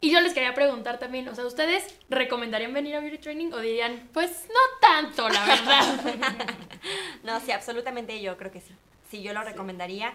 Y 0.00 0.10
yo 0.10 0.22
les 0.22 0.32
quería 0.32 0.54
preguntar 0.54 0.98
también, 0.98 1.28
o 1.28 1.34
sea, 1.34 1.44
¿ustedes 1.44 1.84
recomendarían 2.08 2.72
venir 2.72 2.96
a 2.96 3.00
Beauty 3.00 3.18
Training 3.18 3.52
o 3.52 3.60
dirían, 3.60 4.08
pues 4.14 4.46
no 4.48 4.78
tanto, 4.80 5.28
la 5.28 5.44
verdad? 5.44 6.16
no, 7.24 7.40
sí, 7.40 7.52
absolutamente 7.52 8.22
yo 8.22 8.38
creo 8.38 8.50
que 8.50 8.62
sí. 8.62 8.72
Sí, 9.10 9.20
yo 9.20 9.34
lo 9.34 9.42
recomendaría. 9.42 10.14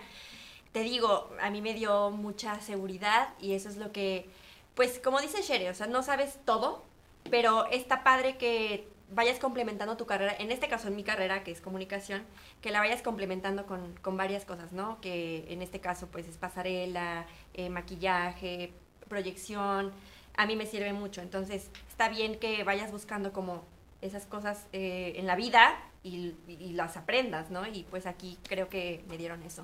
Te 0.72 0.82
digo, 0.82 1.30
a 1.40 1.52
mí 1.52 1.62
me 1.62 1.76
dio 1.76 2.10
mucha 2.10 2.60
seguridad 2.60 3.30
y 3.40 3.54
eso 3.54 3.70
es 3.70 3.78
lo 3.78 3.92
que 3.92 4.41
pues 4.82 4.98
como 4.98 5.22
dice 5.22 5.44
Sherry, 5.44 5.68
o 5.68 5.76
sea, 5.76 5.86
no 5.86 6.02
sabes 6.02 6.40
todo, 6.44 6.84
pero 7.30 7.68
está 7.70 8.04
padre 8.04 8.38
que 8.38 8.88
vayas 9.12 9.38
complementando 9.38 9.96
tu 9.96 10.08
carrera, 10.08 10.36
en 10.40 10.52
este 10.52 10.68
caso 10.70 10.88
en 10.88 10.96
mi 10.96 11.04
carrera, 11.04 11.44
que 11.44 11.52
es 11.52 11.62
comunicación, 11.62 12.24
que 12.62 12.72
la 12.72 12.80
vayas 12.80 13.04
complementando 13.04 13.68
con, 13.68 13.94
con 14.02 14.18
varias 14.18 14.44
cosas, 14.44 14.72
¿no? 14.72 15.00
Que 15.00 15.46
en 15.50 15.62
este 15.62 15.82
caso 15.82 16.08
pues 16.08 16.28
es 16.28 16.38
pasarela, 16.38 17.28
eh, 17.54 17.70
maquillaje, 17.70 18.74
proyección, 19.08 19.92
a 20.36 20.48
mí 20.48 20.56
me 20.56 20.66
sirve 20.66 20.94
mucho, 20.94 21.22
entonces 21.22 21.70
está 21.88 22.10
bien 22.10 22.40
que 22.40 22.64
vayas 22.64 22.92
buscando 22.92 23.34
como 23.34 23.64
esas 24.02 24.26
cosas 24.26 24.66
eh, 24.74 25.14
en 25.16 25.28
la 25.28 25.36
vida 25.36 25.80
y, 26.02 26.34
y 26.48 26.74
las 26.74 26.98
aprendas, 26.98 27.52
¿no? 27.52 27.68
Y 27.68 27.84
pues 27.84 28.08
aquí 28.08 28.40
creo 28.50 28.68
que 28.68 29.06
me 29.08 29.20
dieron 29.20 29.44
eso. 29.44 29.64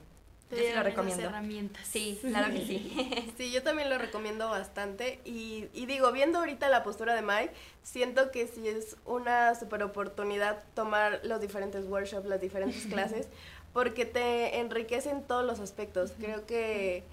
Yo 0.51 0.57
sí 0.57 0.71
lo 0.73 0.83
recomiendo. 0.83 1.23
herramientas. 1.23 1.85
Sí, 1.85 2.17
claro 2.21 2.53
que 2.53 2.65
sí. 2.65 3.33
sí, 3.37 3.51
yo 3.51 3.63
también 3.63 3.89
lo 3.89 3.97
recomiendo 3.97 4.49
bastante. 4.49 5.19
Y, 5.25 5.67
y, 5.73 5.85
digo, 5.87 6.11
viendo 6.11 6.39
ahorita 6.39 6.69
la 6.69 6.83
postura 6.83 7.15
de 7.15 7.21
Mike, 7.21 7.51
siento 7.83 8.31
que 8.31 8.47
sí 8.47 8.67
es 8.67 8.95
una 9.05 9.55
super 9.55 9.83
oportunidad 9.83 10.63
tomar 10.73 11.19
los 11.23 11.41
diferentes 11.41 11.85
workshops, 11.85 12.27
las 12.27 12.39
diferentes 12.39 12.85
clases, 12.89 13.27
porque 13.73 14.05
te 14.05 14.59
enriquecen 14.59 15.23
todos 15.23 15.45
los 15.45 15.59
aspectos. 15.59 16.13
Creo 16.17 16.45
que, 16.45 17.03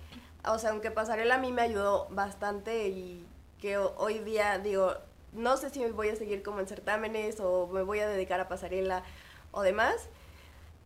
o 0.46 0.58
sea, 0.58 0.70
aunque 0.70 0.92
Pasarela 0.92 1.34
a 1.34 1.38
mí 1.38 1.50
me 1.50 1.62
ayudó 1.62 2.06
bastante 2.10 2.88
y 2.88 3.26
que 3.60 3.78
hoy 3.78 4.20
día, 4.20 4.58
digo, 4.58 4.94
no 5.32 5.56
sé 5.56 5.70
si 5.70 5.84
voy 5.86 6.10
a 6.10 6.16
seguir 6.16 6.44
como 6.44 6.60
en 6.60 6.68
certámenes 6.68 7.40
o 7.40 7.66
me 7.66 7.82
voy 7.82 7.98
a 7.98 8.06
dedicar 8.06 8.38
a 8.38 8.48
Pasarela 8.48 9.02
o 9.50 9.62
demás. 9.62 10.08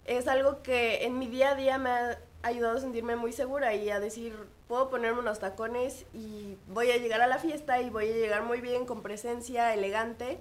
Es 0.07 0.27
algo 0.27 0.63
que 0.63 1.05
en 1.05 1.19
mi 1.19 1.27
día 1.27 1.51
a 1.51 1.55
día 1.55 1.77
me 1.77 1.91
ha 1.91 2.19
ayudado 2.43 2.79
a 2.79 2.81
sentirme 2.81 3.17
muy 3.17 3.33
segura 3.33 3.75
y 3.75 3.91
a 3.91 4.01
decir, 4.01 4.35
puedo 4.69 4.89
ponerme 4.91 5.21
unos 5.21 5.41
tacones 5.41 6.05
y 6.15 6.57
voy 6.69 6.91
a 6.91 6.97
llegar 6.97 7.21
a 7.21 7.27
la 7.27 7.39
fiesta 7.39 7.81
y 7.81 7.91
voy 7.91 8.09
a 8.09 8.15
llegar 8.15 8.45
muy 8.45 8.61
bien, 8.61 8.87
con 8.87 9.03
presencia, 9.03 9.75
elegante, 9.75 10.39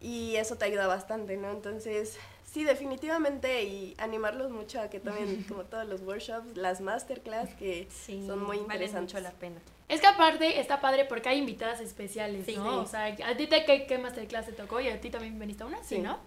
y 0.00 0.36
eso 0.36 0.56
te 0.56 0.64
ayuda 0.64 0.86
bastante, 0.86 1.36
¿no? 1.36 1.50
Entonces, 1.50 2.18
sí, 2.50 2.64
definitivamente, 2.64 3.64
y 3.64 3.94
animarlos 3.98 4.50
mucho 4.50 4.80
a 4.80 4.88
que 4.88 5.00
tomen 5.00 5.44
como 5.48 5.64
todos 5.64 5.86
los 5.86 6.02
workshops, 6.02 6.56
las 6.56 6.80
masterclass, 6.80 7.54
que 7.54 7.88
son 8.26 8.42
muy 8.42 8.58
interesantes. 8.58 9.14
mucho 9.14 9.20
la 9.20 9.32
pena. 9.32 9.60
Es 9.88 10.00
que 10.00 10.06
aparte 10.06 10.60
está 10.60 10.80
padre 10.80 11.04
porque 11.04 11.28
hay 11.28 11.38
invitadas 11.38 11.80
especiales, 11.80 12.46
¿no? 12.56 12.80
O 12.80 12.86
sea, 12.86 13.06
¿a 13.06 13.36
ti 13.36 13.46
te, 13.48 13.64
qué, 13.64 13.86
qué 13.86 13.98
masterclass 13.98 14.46
te 14.46 14.52
tocó 14.52 14.80
y 14.80 14.88
a 14.88 15.00
ti 15.00 15.10
también 15.10 15.38
veniste 15.38 15.64
una? 15.64 15.82
Sí, 15.82 15.98
¿no? 15.98 16.18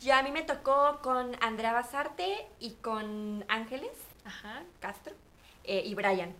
Ya 0.00 0.18
a 0.18 0.22
mí 0.22 0.30
me 0.30 0.42
tocó 0.42 1.00
con 1.02 1.36
Andrea 1.40 1.72
Basarte 1.72 2.46
y 2.60 2.72
con 2.76 3.44
Ángeles. 3.48 3.90
Ajá. 4.24 4.62
Castro, 4.80 5.14
eh, 5.64 5.82
y 5.84 5.94
Brian. 5.94 6.34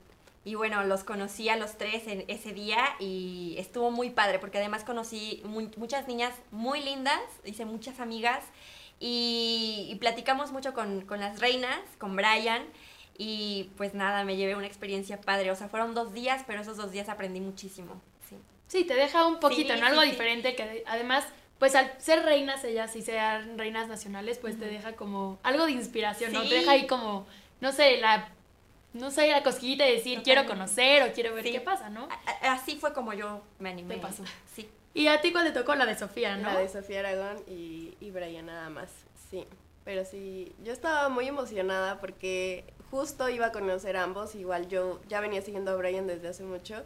Y 0.45 0.57
bueno, 0.57 0.85
los 0.85 1.05
conocí 1.05 1.49
a 1.49 1.57
los 1.57 1.79
tres 1.79 2.07
en 2.07 2.25
ese 2.29 2.53
día 2.53 2.85
y 2.99 3.55
estuvo 3.59 3.91
muy 3.91 4.11
padre 4.11 4.39
porque 4.39 4.59
además 4.59 4.85
conocí 4.85 5.43
muchas 5.45 6.07
niñas 6.07 6.35
muy 6.51 6.83
lindas, 6.83 7.23
hice 7.45 7.65
muchas 7.65 7.99
amigas 7.99 8.45
y, 9.01 9.97
platicamos 10.01 10.53
mucho 10.53 10.75
con, 10.75 11.03
con 11.03 11.21
las 11.21 11.41
reinas, 11.41 11.81
con 11.99 12.15
Brian. 12.17 12.63
Y 13.17 13.71
pues 13.77 13.95
nada, 13.95 14.25
me 14.25 14.37
llevé 14.37 14.57
una 14.57 14.67
experiencia 14.67 15.21
padre. 15.21 15.51
O 15.51 15.57
sea, 15.57 15.69
fueron 15.69 15.95
dos 15.95 16.13
días, 16.13 16.43
pero 16.47 16.61
esos 16.61 16.77
dos 16.77 16.91
días 16.91 17.09
aprendí 17.09 17.41
muchísimo. 17.41 18.01
Sí, 18.29 18.37
sí 18.67 18.85
te 18.85 18.95
deja 18.95 19.27
un 19.27 19.41
poquito, 19.41 19.77
¿no? 19.77 19.87
Algo 19.87 20.03
diferente 20.03 20.57
que 20.57 20.85
además, 20.87 21.25
pues 21.59 21.75
al 21.75 21.93
ser 22.01 22.25
reinas 22.25 22.65
ellas 22.65 22.95
y 22.97 23.03
sean 23.03 23.57
reinas 23.57 23.89
nacionales, 23.89 24.39
pues 24.39 24.59
te 24.59 24.67
deja 24.67 24.93
como 24.97 25.39
algo 25.43 25.67
de 25.67 25.73
inspiración, 25.73 26.33
¿no? 26.33 26.43
Te 26.43 26.57
deja 26.57 26.73
ahí 26.73 26.87
como, 26.87 27.27
no 27.61 27.73
sé, 27.73 27.99
la 27.99 28.29
no 28.95 29.11
sé, 29.11 29.29
la 29.29 29.43
cosquillita 29.43 29.85
de 29.85 29.93
decir 29.93 30.23
quiero 30.23 30.47
conocer 30.47 31.03
o 31.03 31.13
quiero 31.13 31.35
ver 31.35 31.45
qué 31.45 31.61
pasa, 31.61 31.91
¿no? 31.91 32.09
Así 32.43 32.77
fue 32.77 32.93
como 32.93 33.13
yo 33.13 33.43
me 33.59 33.71
animé. 33.71 33.97
Te 33.97 34.01
pasó. 34.01 34.23
Sí. 34.55 34.71
Y 34.95 35.09
a 35.09 35.21
ti 35.21 35.33
cuál 35.33 35.45
te 35.45 35.51
tocó 35.53 35.75
la 35.75 35.85
de 35.85 35.99
Sofía, 35.99 36.37
¿no? 36.37 36.53
La 36.53 36.61
de 36.61 36.69
Sofía 36.69 37.01
Aragón 37.01 37.43
y, 37.49 37.97
y 38.01 38.11
Brian 38.13 38.47
nada 38.47 38.71
más, 38.71 38.91
sí. 39.31 39.45
Pero 39.85 40.05
sí, 40.05 40.55
yo 40.63 40.73
estaba 40.73 41.09
muy 41.09 41.27
emocionada 41.27 42.01
porque 42.01 42.65
justo 42.91 43.29
iba 43.29 43.47
a 43.47 43.53
conocer 43.53 43.97
a 43.97 44.05
ambos, 44.05 44.37
igual 44.37 44.69
yo 44.69 45.01
ya 45.09 45.21
venía 45.21 45.43
siguiendo 45.43 45.73
a 45.73 45.75
Brian 45.75 46.07
desde 46.07 46.29
hace 46.29 46.45
mucho 46.45 46.85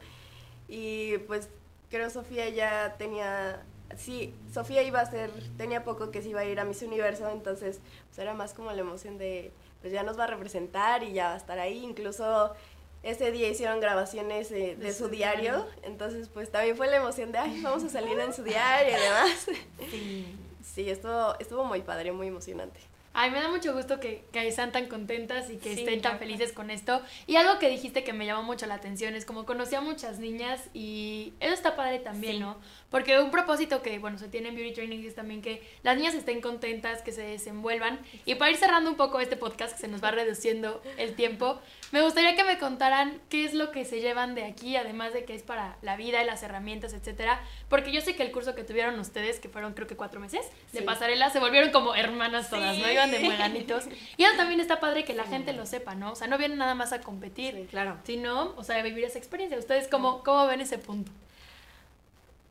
y 0.68 1.18
pues 1.26 1.50
creo 1.90 2.08
Sofía 2.08 2.48
ya 2.48 2.96
tenía, 2.98 3.62
sí, 3.96 4.34
Sofía 4.52 4.82
iba 4.82 5.00
a 5.00 5.10
ser, 5.10 5.30
tenía 5.58 5.84
poco 5.84 6.10
que 6.10 6.22
se 6.22 6.30
iba 6.30 6.40
a 6.40 6.44
ir 6.46 6.58
a 6.58 6.64
Miss 6.64 6.82
Universo, 6.82 7.28
entonces 7.30 7.80
pues 8.08 8.18
era 8.18 8.32
más 8.32 8.54
como 8.54 8.72
la 8.72 8.80
emoción 8.80 9.18
de, 9.18 9.52
pues 9.80 9.92
ya 9.92 10.02
nos 10.02 10.18
va 10.18 10.24
a 10.24 10.28
representar 10.28 11.02
y 11.02 11.12
ya 11.12 11.28
va 11.28 11.34
a 11.34 11.36
estar 11.36 11.58
ahí, 11.58 11.84
incluso 11.84 12.54
ese 13.02 13.30
día 13.30 13.48
hicieron 13.48 13.80
grabaciones 13.80 14.50
de, 14.50 14.92
su 14.92 15.08
diario, 15.08 15.66
entonces 15.82 16.28
pues 16.28 16.50
también 16.50 16.76
fue 16.76 16.88
la 16.88 16.96
emoción 16.96 17.32
de, 17.32 17.38
ay, 17.38 17.60
vamos 17.62 17.84
a 17.84 17.88
salir 17.88 18.18
en 18.18 18.32
su 18.32 18.42
diario 18.42 18.96
y 18.96 19.00
demás. 19.00 19.46
Sí, 19.90 20.26
sí 20.74 20.90
estuvo, 20.90 21.38
estuvo 21.38 21.64
muy 21.64 21.80
padre, 21.82 22.12
muy 22.12 22.26
emocionante. 22.26 22.80
Ay, 23.14 23.30
me 23.30 23.40
da 23.40 23.48
mucho 23.48 23.74
gusto 23.74 23.98
que, 23.98 24.24
que 24.30 24.46
están 24.46 24.70
tan 24.70 24.86
contentas 24.86 25.50
y 25.50 25.56
que 25.56 25.72
estén 25.72 26.00
tan 26.00 26.18
felices 26.18 26.52
con 26.52 26.70
esto. 26.70 27.00
Y 27.26 27.36
algo 27.36 27.58
que 27.58 27.68
dijiste 27.68 28.04
que 28.04 28.12
me 28.12 28.26
llamó 28.26 28.42
mucho 28.42 28.66
la 28.66 28.74
atención 28.74 29.14
es 29.14 29.24
como 29.24 29.44
conocí 29.44 29.74
a 29.74 29.80
muchas 29.80 30.18
niñas 30.18 30.60
y 30.72 31.32
eso 31.40 31.54
está 31.54 31.74
padre 31.74 31.98
también, 31.98 32.40
¿no? 32.40 32.58
Porque 32.90 33.20
un 33.20 33.30
propósito 33.30 33.82
que, 33.82 33.98
bueno, 33.98 34.18
se 34.18 34.28
tiene 34.28 34.48
en 34.48 34.54
Beauty 34.54 34.72
Training 34.72 35.04
es 35.06 35.14
también 35.14 35.42
que 35.42 35.62
las 35.82 35.96
niñas 35.96 36.14
estén 36.14 36.40
contentas, 36.40 37.02
que 37.02 37.12
se 37.12 37.22
desenvuelvan. 37.22 37.98
Y 38.24 38.36
para 38.36 38.50
ir 38.50 38.56
cerrando 38.56 38.88
un 38.88 38.96
poco 38.96 39.20
este 39.20 39.36
podcast, 39.36 39.74
que 39.74 39.80
se 39.80 39.88
nos 39.88 40.02
va 40.02 40.10
reduciendo 40.10 40.82
el 40.96 41.14
tiempo, 41.14 41.60
me 41.92 42.00
gustaría 42.00 42.34
que 42.34 42.44
me 42.44 42.58
contaran 42.58 43.20
qué 43.28 43.44
es 43.44 43.52
lo 43.52 43.72
que 43.72 43.84
se 43.84 44.00
llevan 44.00 44.34
de 44.34 44.44
aquí, 44.44 44.76
además 44.76 45.12
de 45.12 45.24
que 45.24 45.34
es 45.34 45.42
para 45.42 45.76
la 45.82 45.96
vida 45.96 46.22
y 46.22 46.26
las 46.26 46.42
herramientas, 46.42 46.94
etcétera. 46.94 47.42
Porque 47.68 47.92
yo 47.92 48.00
sé 48.00 48.16
que 48.16 48.22
el 48.22 48.32
curso 48.32 48.54
que 48.54 48.64
tuvieron 48.64 48.98
ustedes, 48.98 49.38
que 49.38 49.50
fueron 49.50 49.74
creo 49.74 49.86
que 49.86 49.96
cuatro 49.96 50.18
meses, 50.18 50.46
de 50.72 50.80
pasarela, 50.80 51.28
se 51.28 51.40
volvieron 51.40 51.70
como 51.70 51.94
hermanas 51.94 52.48
todas, 52.48 52.78
¿no? 52.78 52.90
Iban 52.90 53.10
de 53.10 53.20
mueganitos. 53.20 53.84
Y 54.16 54.24
eso 54.24 54.36
también 54.36 54.60
está 54.60 54.80
padre 54.80 55.04
que 55.04 55.12
la 55.12 55.24
gente 55.24 55.52
lo 55.52 55.66
sepa, 55.66 55.94
¿no? 55.94 56.12
O 56.12 56.16
sea, 56.16 56.26
no 56.26 56.38
vienen 56.38 56.56
nada 56.56 56.74
más 56.74 56.92
a 56.92 57.00
competir, 57.00 57.66
claro. 57.70 57.98
sino, 58.04 58.54
o 58.56 58.64
sea, 58.64 58.76
a 58.76 58.82
vivir 58.82 59.04
esa 59.04 59.18
experiencia. 59.18 59.58
¿Ustedes 59.58 59.88
cómo, 59.88 60.22
cómo 60.22 60.46
ven 60.46 60.62
ese 60.62 60.78
punto? 60.78 61.12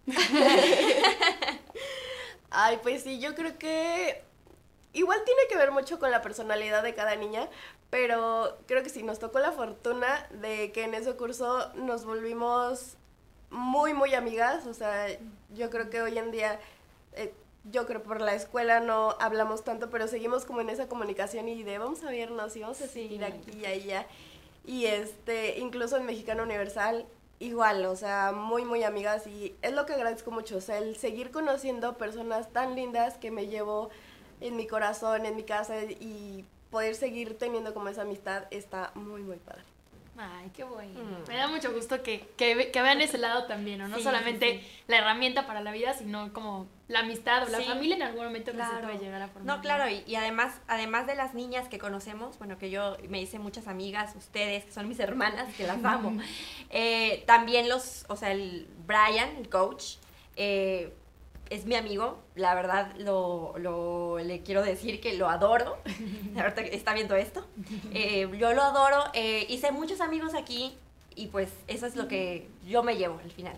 Ay, 2.49 2.79
pues 2.81 3.03
sí, 3.03 3.19
yo 3.19 3.35
creo 3.35 3.57
que 3.57 4.23
igual 4.93 5.21
tiene 5.25 5.41
que 5.49 5.57
ver 5.57 5.71
mucho 5.71 5.99
con 5.99 6.11
la 6.11 6.21
personalidad 6.21 6.83
de 6.83 6.93
cada 6.93 7.15
niña, 7.15 7.49
pero 7.89 8.57
creo 8.67 8.83
que 8.83 8.89
sí, 8.89 9.03
nos 9.03 9.19
tocó 9.19 9.39
la 9.39 9.51
fortuna 9.51 10.27
de 10.31 10.71
que 10.71 10.83
en 10.83 10.93
ese 10.93 11.15
curso 11.15 11.71
nos 11.75 12.05
volvimos 12.05 12.97
muy, 13.49 13.93
muy 13.93 14.13
amigas. 14.13 14.65
O 14.65 14.73
sea, 14.73 15.07
yo 15.53 15.69
creo 15.69 15.89
que 15.89 16.01
hoy 16.01 16.17
en 16.17 16.31
día, 16.31 16.59
eh, 17.13 17.33
yo 17.65 17.85
creo 17.85 18.03
por 18.03 18.21
la 18.21 18.33
escuela 18.33 18.79
no 18.79 19.15
hablamos 19.19 19.63
tanto, 19.63 19.89
pero 19.89 20.07
seguimos 20.07 20.45
como 20.45 20.61
en 20.61 20.69
esa 20.69 20.87
comunicación 20.87 21.47
y 21.47 21.63
de 21.63 21.77
vamos 21.77 22.03
a 22.03 22.11
vernos 22.11 22.55
y 22.55 22.61
vamos 22.61 22.81
a 22.81 22.87
seguir 22.87 23.23
aquí 23.23 23.51
y 23.61 23.65
allá. 23.65 24.07
Y 24.65 24.85
este, 24.85 25.59
incluso 25.59 25.97
en 25.97 26.05
Mexicano 26.05 26.43
Universal 26.43 27.05
igual, 27.39 27.85
o 27.85 27.95
sea, 27.95 28.31
muy, 28.31 28.65
muy 28.65 28.83
amigas 28.83 29.27
y 29.27 29.55
es 29.61 29.73
lo 29.73 29.85
que 29.85 29.93
agradezco 29.93 30.31
mucho, 30.31 30.57
o 30.57 30.61
sea, 30.61 30.77
el 30.77 30.95
seguir 30.95 31.31
conociendo 31.31 31.97
personas 31.97 32.51
tan 32.51 32.75
lindas 32.75 33.17
que 33.17 33.31
me 33.31 33.47
llevo 33.47 33.89
en 34.41 34.55
mi 34.55 34.67
corazón, 34.67 35.25
en 35.25 35.35
mi 35.35 35.43
casa 35.43 35.83
y 35.83 36.45
poder 36.71 36.95
seguir 36.95 37.37
teniendo 37.37 37.73
como 37.73 37.89
esa 37.89 38.01
amistad 38.01 38.45
está 38.51 38.91
muy, 38.95 39.21
muy 39.21 39.37
padre. 39.37 39.63
Ay, 40.19 40.49
qué 40.53 40.63
bueno. 40.63 40.99
Mm. 40.99 41.27
Me 41.27 41.37
da 41.37 41.47
mucho 41.47 41.71
gusto 41.71 42.01
que, 42.01 42.27
que, 42.37 42.71
que, 42.71 42.81
vean 42.81 43.01
ese 43.01 43.19
lado 43.19 43.45
también, 43.45 43.77
¿no? 43.77 43.87
No 43.87 43.99
solamente 43.99 44.63
la 44.87 44.97
herramienta 44.97 45.45
para 45.45 45.61
la 45.61 45.71
vida, 45.71 45.93
sino 45.93 46.33
como 46.33 46.67
la 46.87 47.01
amistad 47.01 47.47
o 47.47 47.49
la 47.49 47.61
familia 47.61 47.97
en 47.97 48.01
algún 48.01 48.25
momento 48.25 48.51
que 48.51 48.57
se 48.57 48.83
puede 48.83 48.97
llegar 48.97 49.21
a 49.21 49.27
formar. 49.27 49.57
No, 49.57 49.61
claro, 49.61 49.87
y, 49.89 50.03
y, 50.07 50.15
además, 50.15 50.59
además 50.67 51.05
de 51.05 51.15
las 51.15 51.35
niñas 51.35 51.67
que 51.67 51.77
conocemos, 51.77 52.39
bueno, 52.39 52.57
que 52.57 52.71
yo 52.71 52.97
me 53.09 53.21
hice 53.21 53.37
muchas 53.37 53.67
amigas, 53.67 54.15
ustedes, 54.15 54.65
que 54.65 54.71
son 54.71 54.87
mis 54.87 54.99
hermanas, 54.99 55.53
que 55.55 55.67
las 55.67 55.83
amo, 55.83 56.19
eh, 56.71 57.23
también 57.27 57.69
los, 57.69 58.05
o 58.09 58.15
sea, 58.15 58.31
el 58.31 58.67
Brian, 58.87 59.35
el 59.37 59.49
coach, 59.49 59.97
eh, 60.35 60.93
es 61.49 61.65
mi 61.65 61.75
amigo, 61.75 62.19
la 62.35 62.55
verdad 62.55 62.93
lo, 62.97 63.53
lo, 63.57 64.19
le 64.19 64.41
quiero 64.41 64.63
decir 64.63 64.99
que 64.99 65.13
lo 65.17 65.29
adoro, 65.29 65.77
ahorita 66.37 66.61
está 66.61 66.93
viendo 66.93 67.15
esto, 67.15 67.45
eh, 67.93 68.29
yo 68.37 68.53
lo 68.53 68.63
adoro, 68.63 69.03
eh, 69.13 69.45
hice 69.49 69.71
muchos 69.71 70.01
amigos 70.01 70.33
aquí 70.33 70.75
y 71.15 71.27
pues 71.27 71.49
eso 71.67 71.85
es 71.85 71.95
lo 71.95 72.07
que 72.07 72.47
yo 72.65 72.83
me 72.83 72.95
llevo 72.95 73.19
al 73.23 73.31
final. 73.31 73.55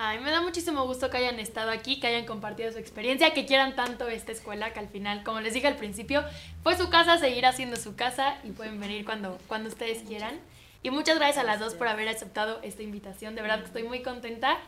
Ay, 0.00 0.20
me 0.20 0.30
da 0.30 0.40
muchísimo 0.40 0.86
gusto 0.86 1.10
que 1.10 1.16
hayan 1.16 1.40
estado 1.40 1.72
aquí, 1.72 1.98
que 1.98 2.06
hayan 2.06 2.24
compartido 2.24 2.70
su 2.70 2.78
experiencia, 2.78 3.34
que 3.34 3.46
quieran 3.46 3.74
tanto 3.74 4.06
esta 4.06 4.30
escuela, 4.30 4.72
que 4.72 4.78
al 4.78 4.88
final, 4.88 5.24
como 5.24 5.40
les 5.40 5.54
dije 5.54 5.66
al 5.66 5.76
principio, 5.76 6.22
fue 6.62 6.76
su 6.76 6.88
casa, 6.88 7.18
seguirá 7.18 7.52
siendo 7.52 7.74
su 7.74 7.96
casa 7.96 8.38
y 8.44 8.52
pueden 8.52 8.78
venir 8.78 9.04
cuando, 9.04 9.38
cuando 9.48 9.68
ustedes 9.68 10.04
quieran. 10.04 10.38
Y 10.84 10.90
muchas 10.90 11.16
gracias 11.18 11.38
a 11.38 11.42
las 11.42 11.58
dos 11.58 11.74
por 11.74 11.88
haber 11.88 12.08
aceptado 12.08 12.60
esta 12.62 12.84
invitación, 12.84 13.34
de 13.34 13.42
verdad 13.42 13.58
que 13.58 13.66
estoy 13.66 13.82
muy 13.82 14.02
contenta. 14.02 14.58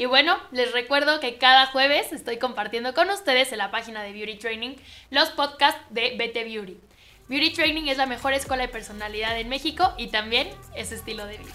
Y 0.00 0.06
bueno, 0.06 0.38
les 0.50 0.72
recuerdo 0.72 1.20
que 1.20 1.36
cada 1.36 1.66
jueves 1.66 2.10
estoy 2.14 2.38
compartiendo 2.38 2.94
con 2.94 3.10
ustedes 3.10 3.52
en 3.52 3.58
la 3.58 3.70
página 3.70 4.02
de 4.02 4.14
Beauty 4.14 4.36
Training 4.36 4.76
los 5.10 5.28
podcasts 5.28 5.78
de 5.90 6.16
BT 6.16 6.50
Beauty. 6.50 6.78
Beauty 7.28 7.52
Training 7.52 7.82
es 7.82 7.98
la 7.98 8.06
mejor 8.06 8.32
escuela 8.32 8.62
de 8.62 8.72
personalidad 8.72 9.38
en 9.38 9.50
México 9.50 9.92
y 9.98 10.06
también 10.06 10.48
es 10.74 10.90
estilo 10.90 11.26
de 11.26 11.36
vida. 11.36 11.52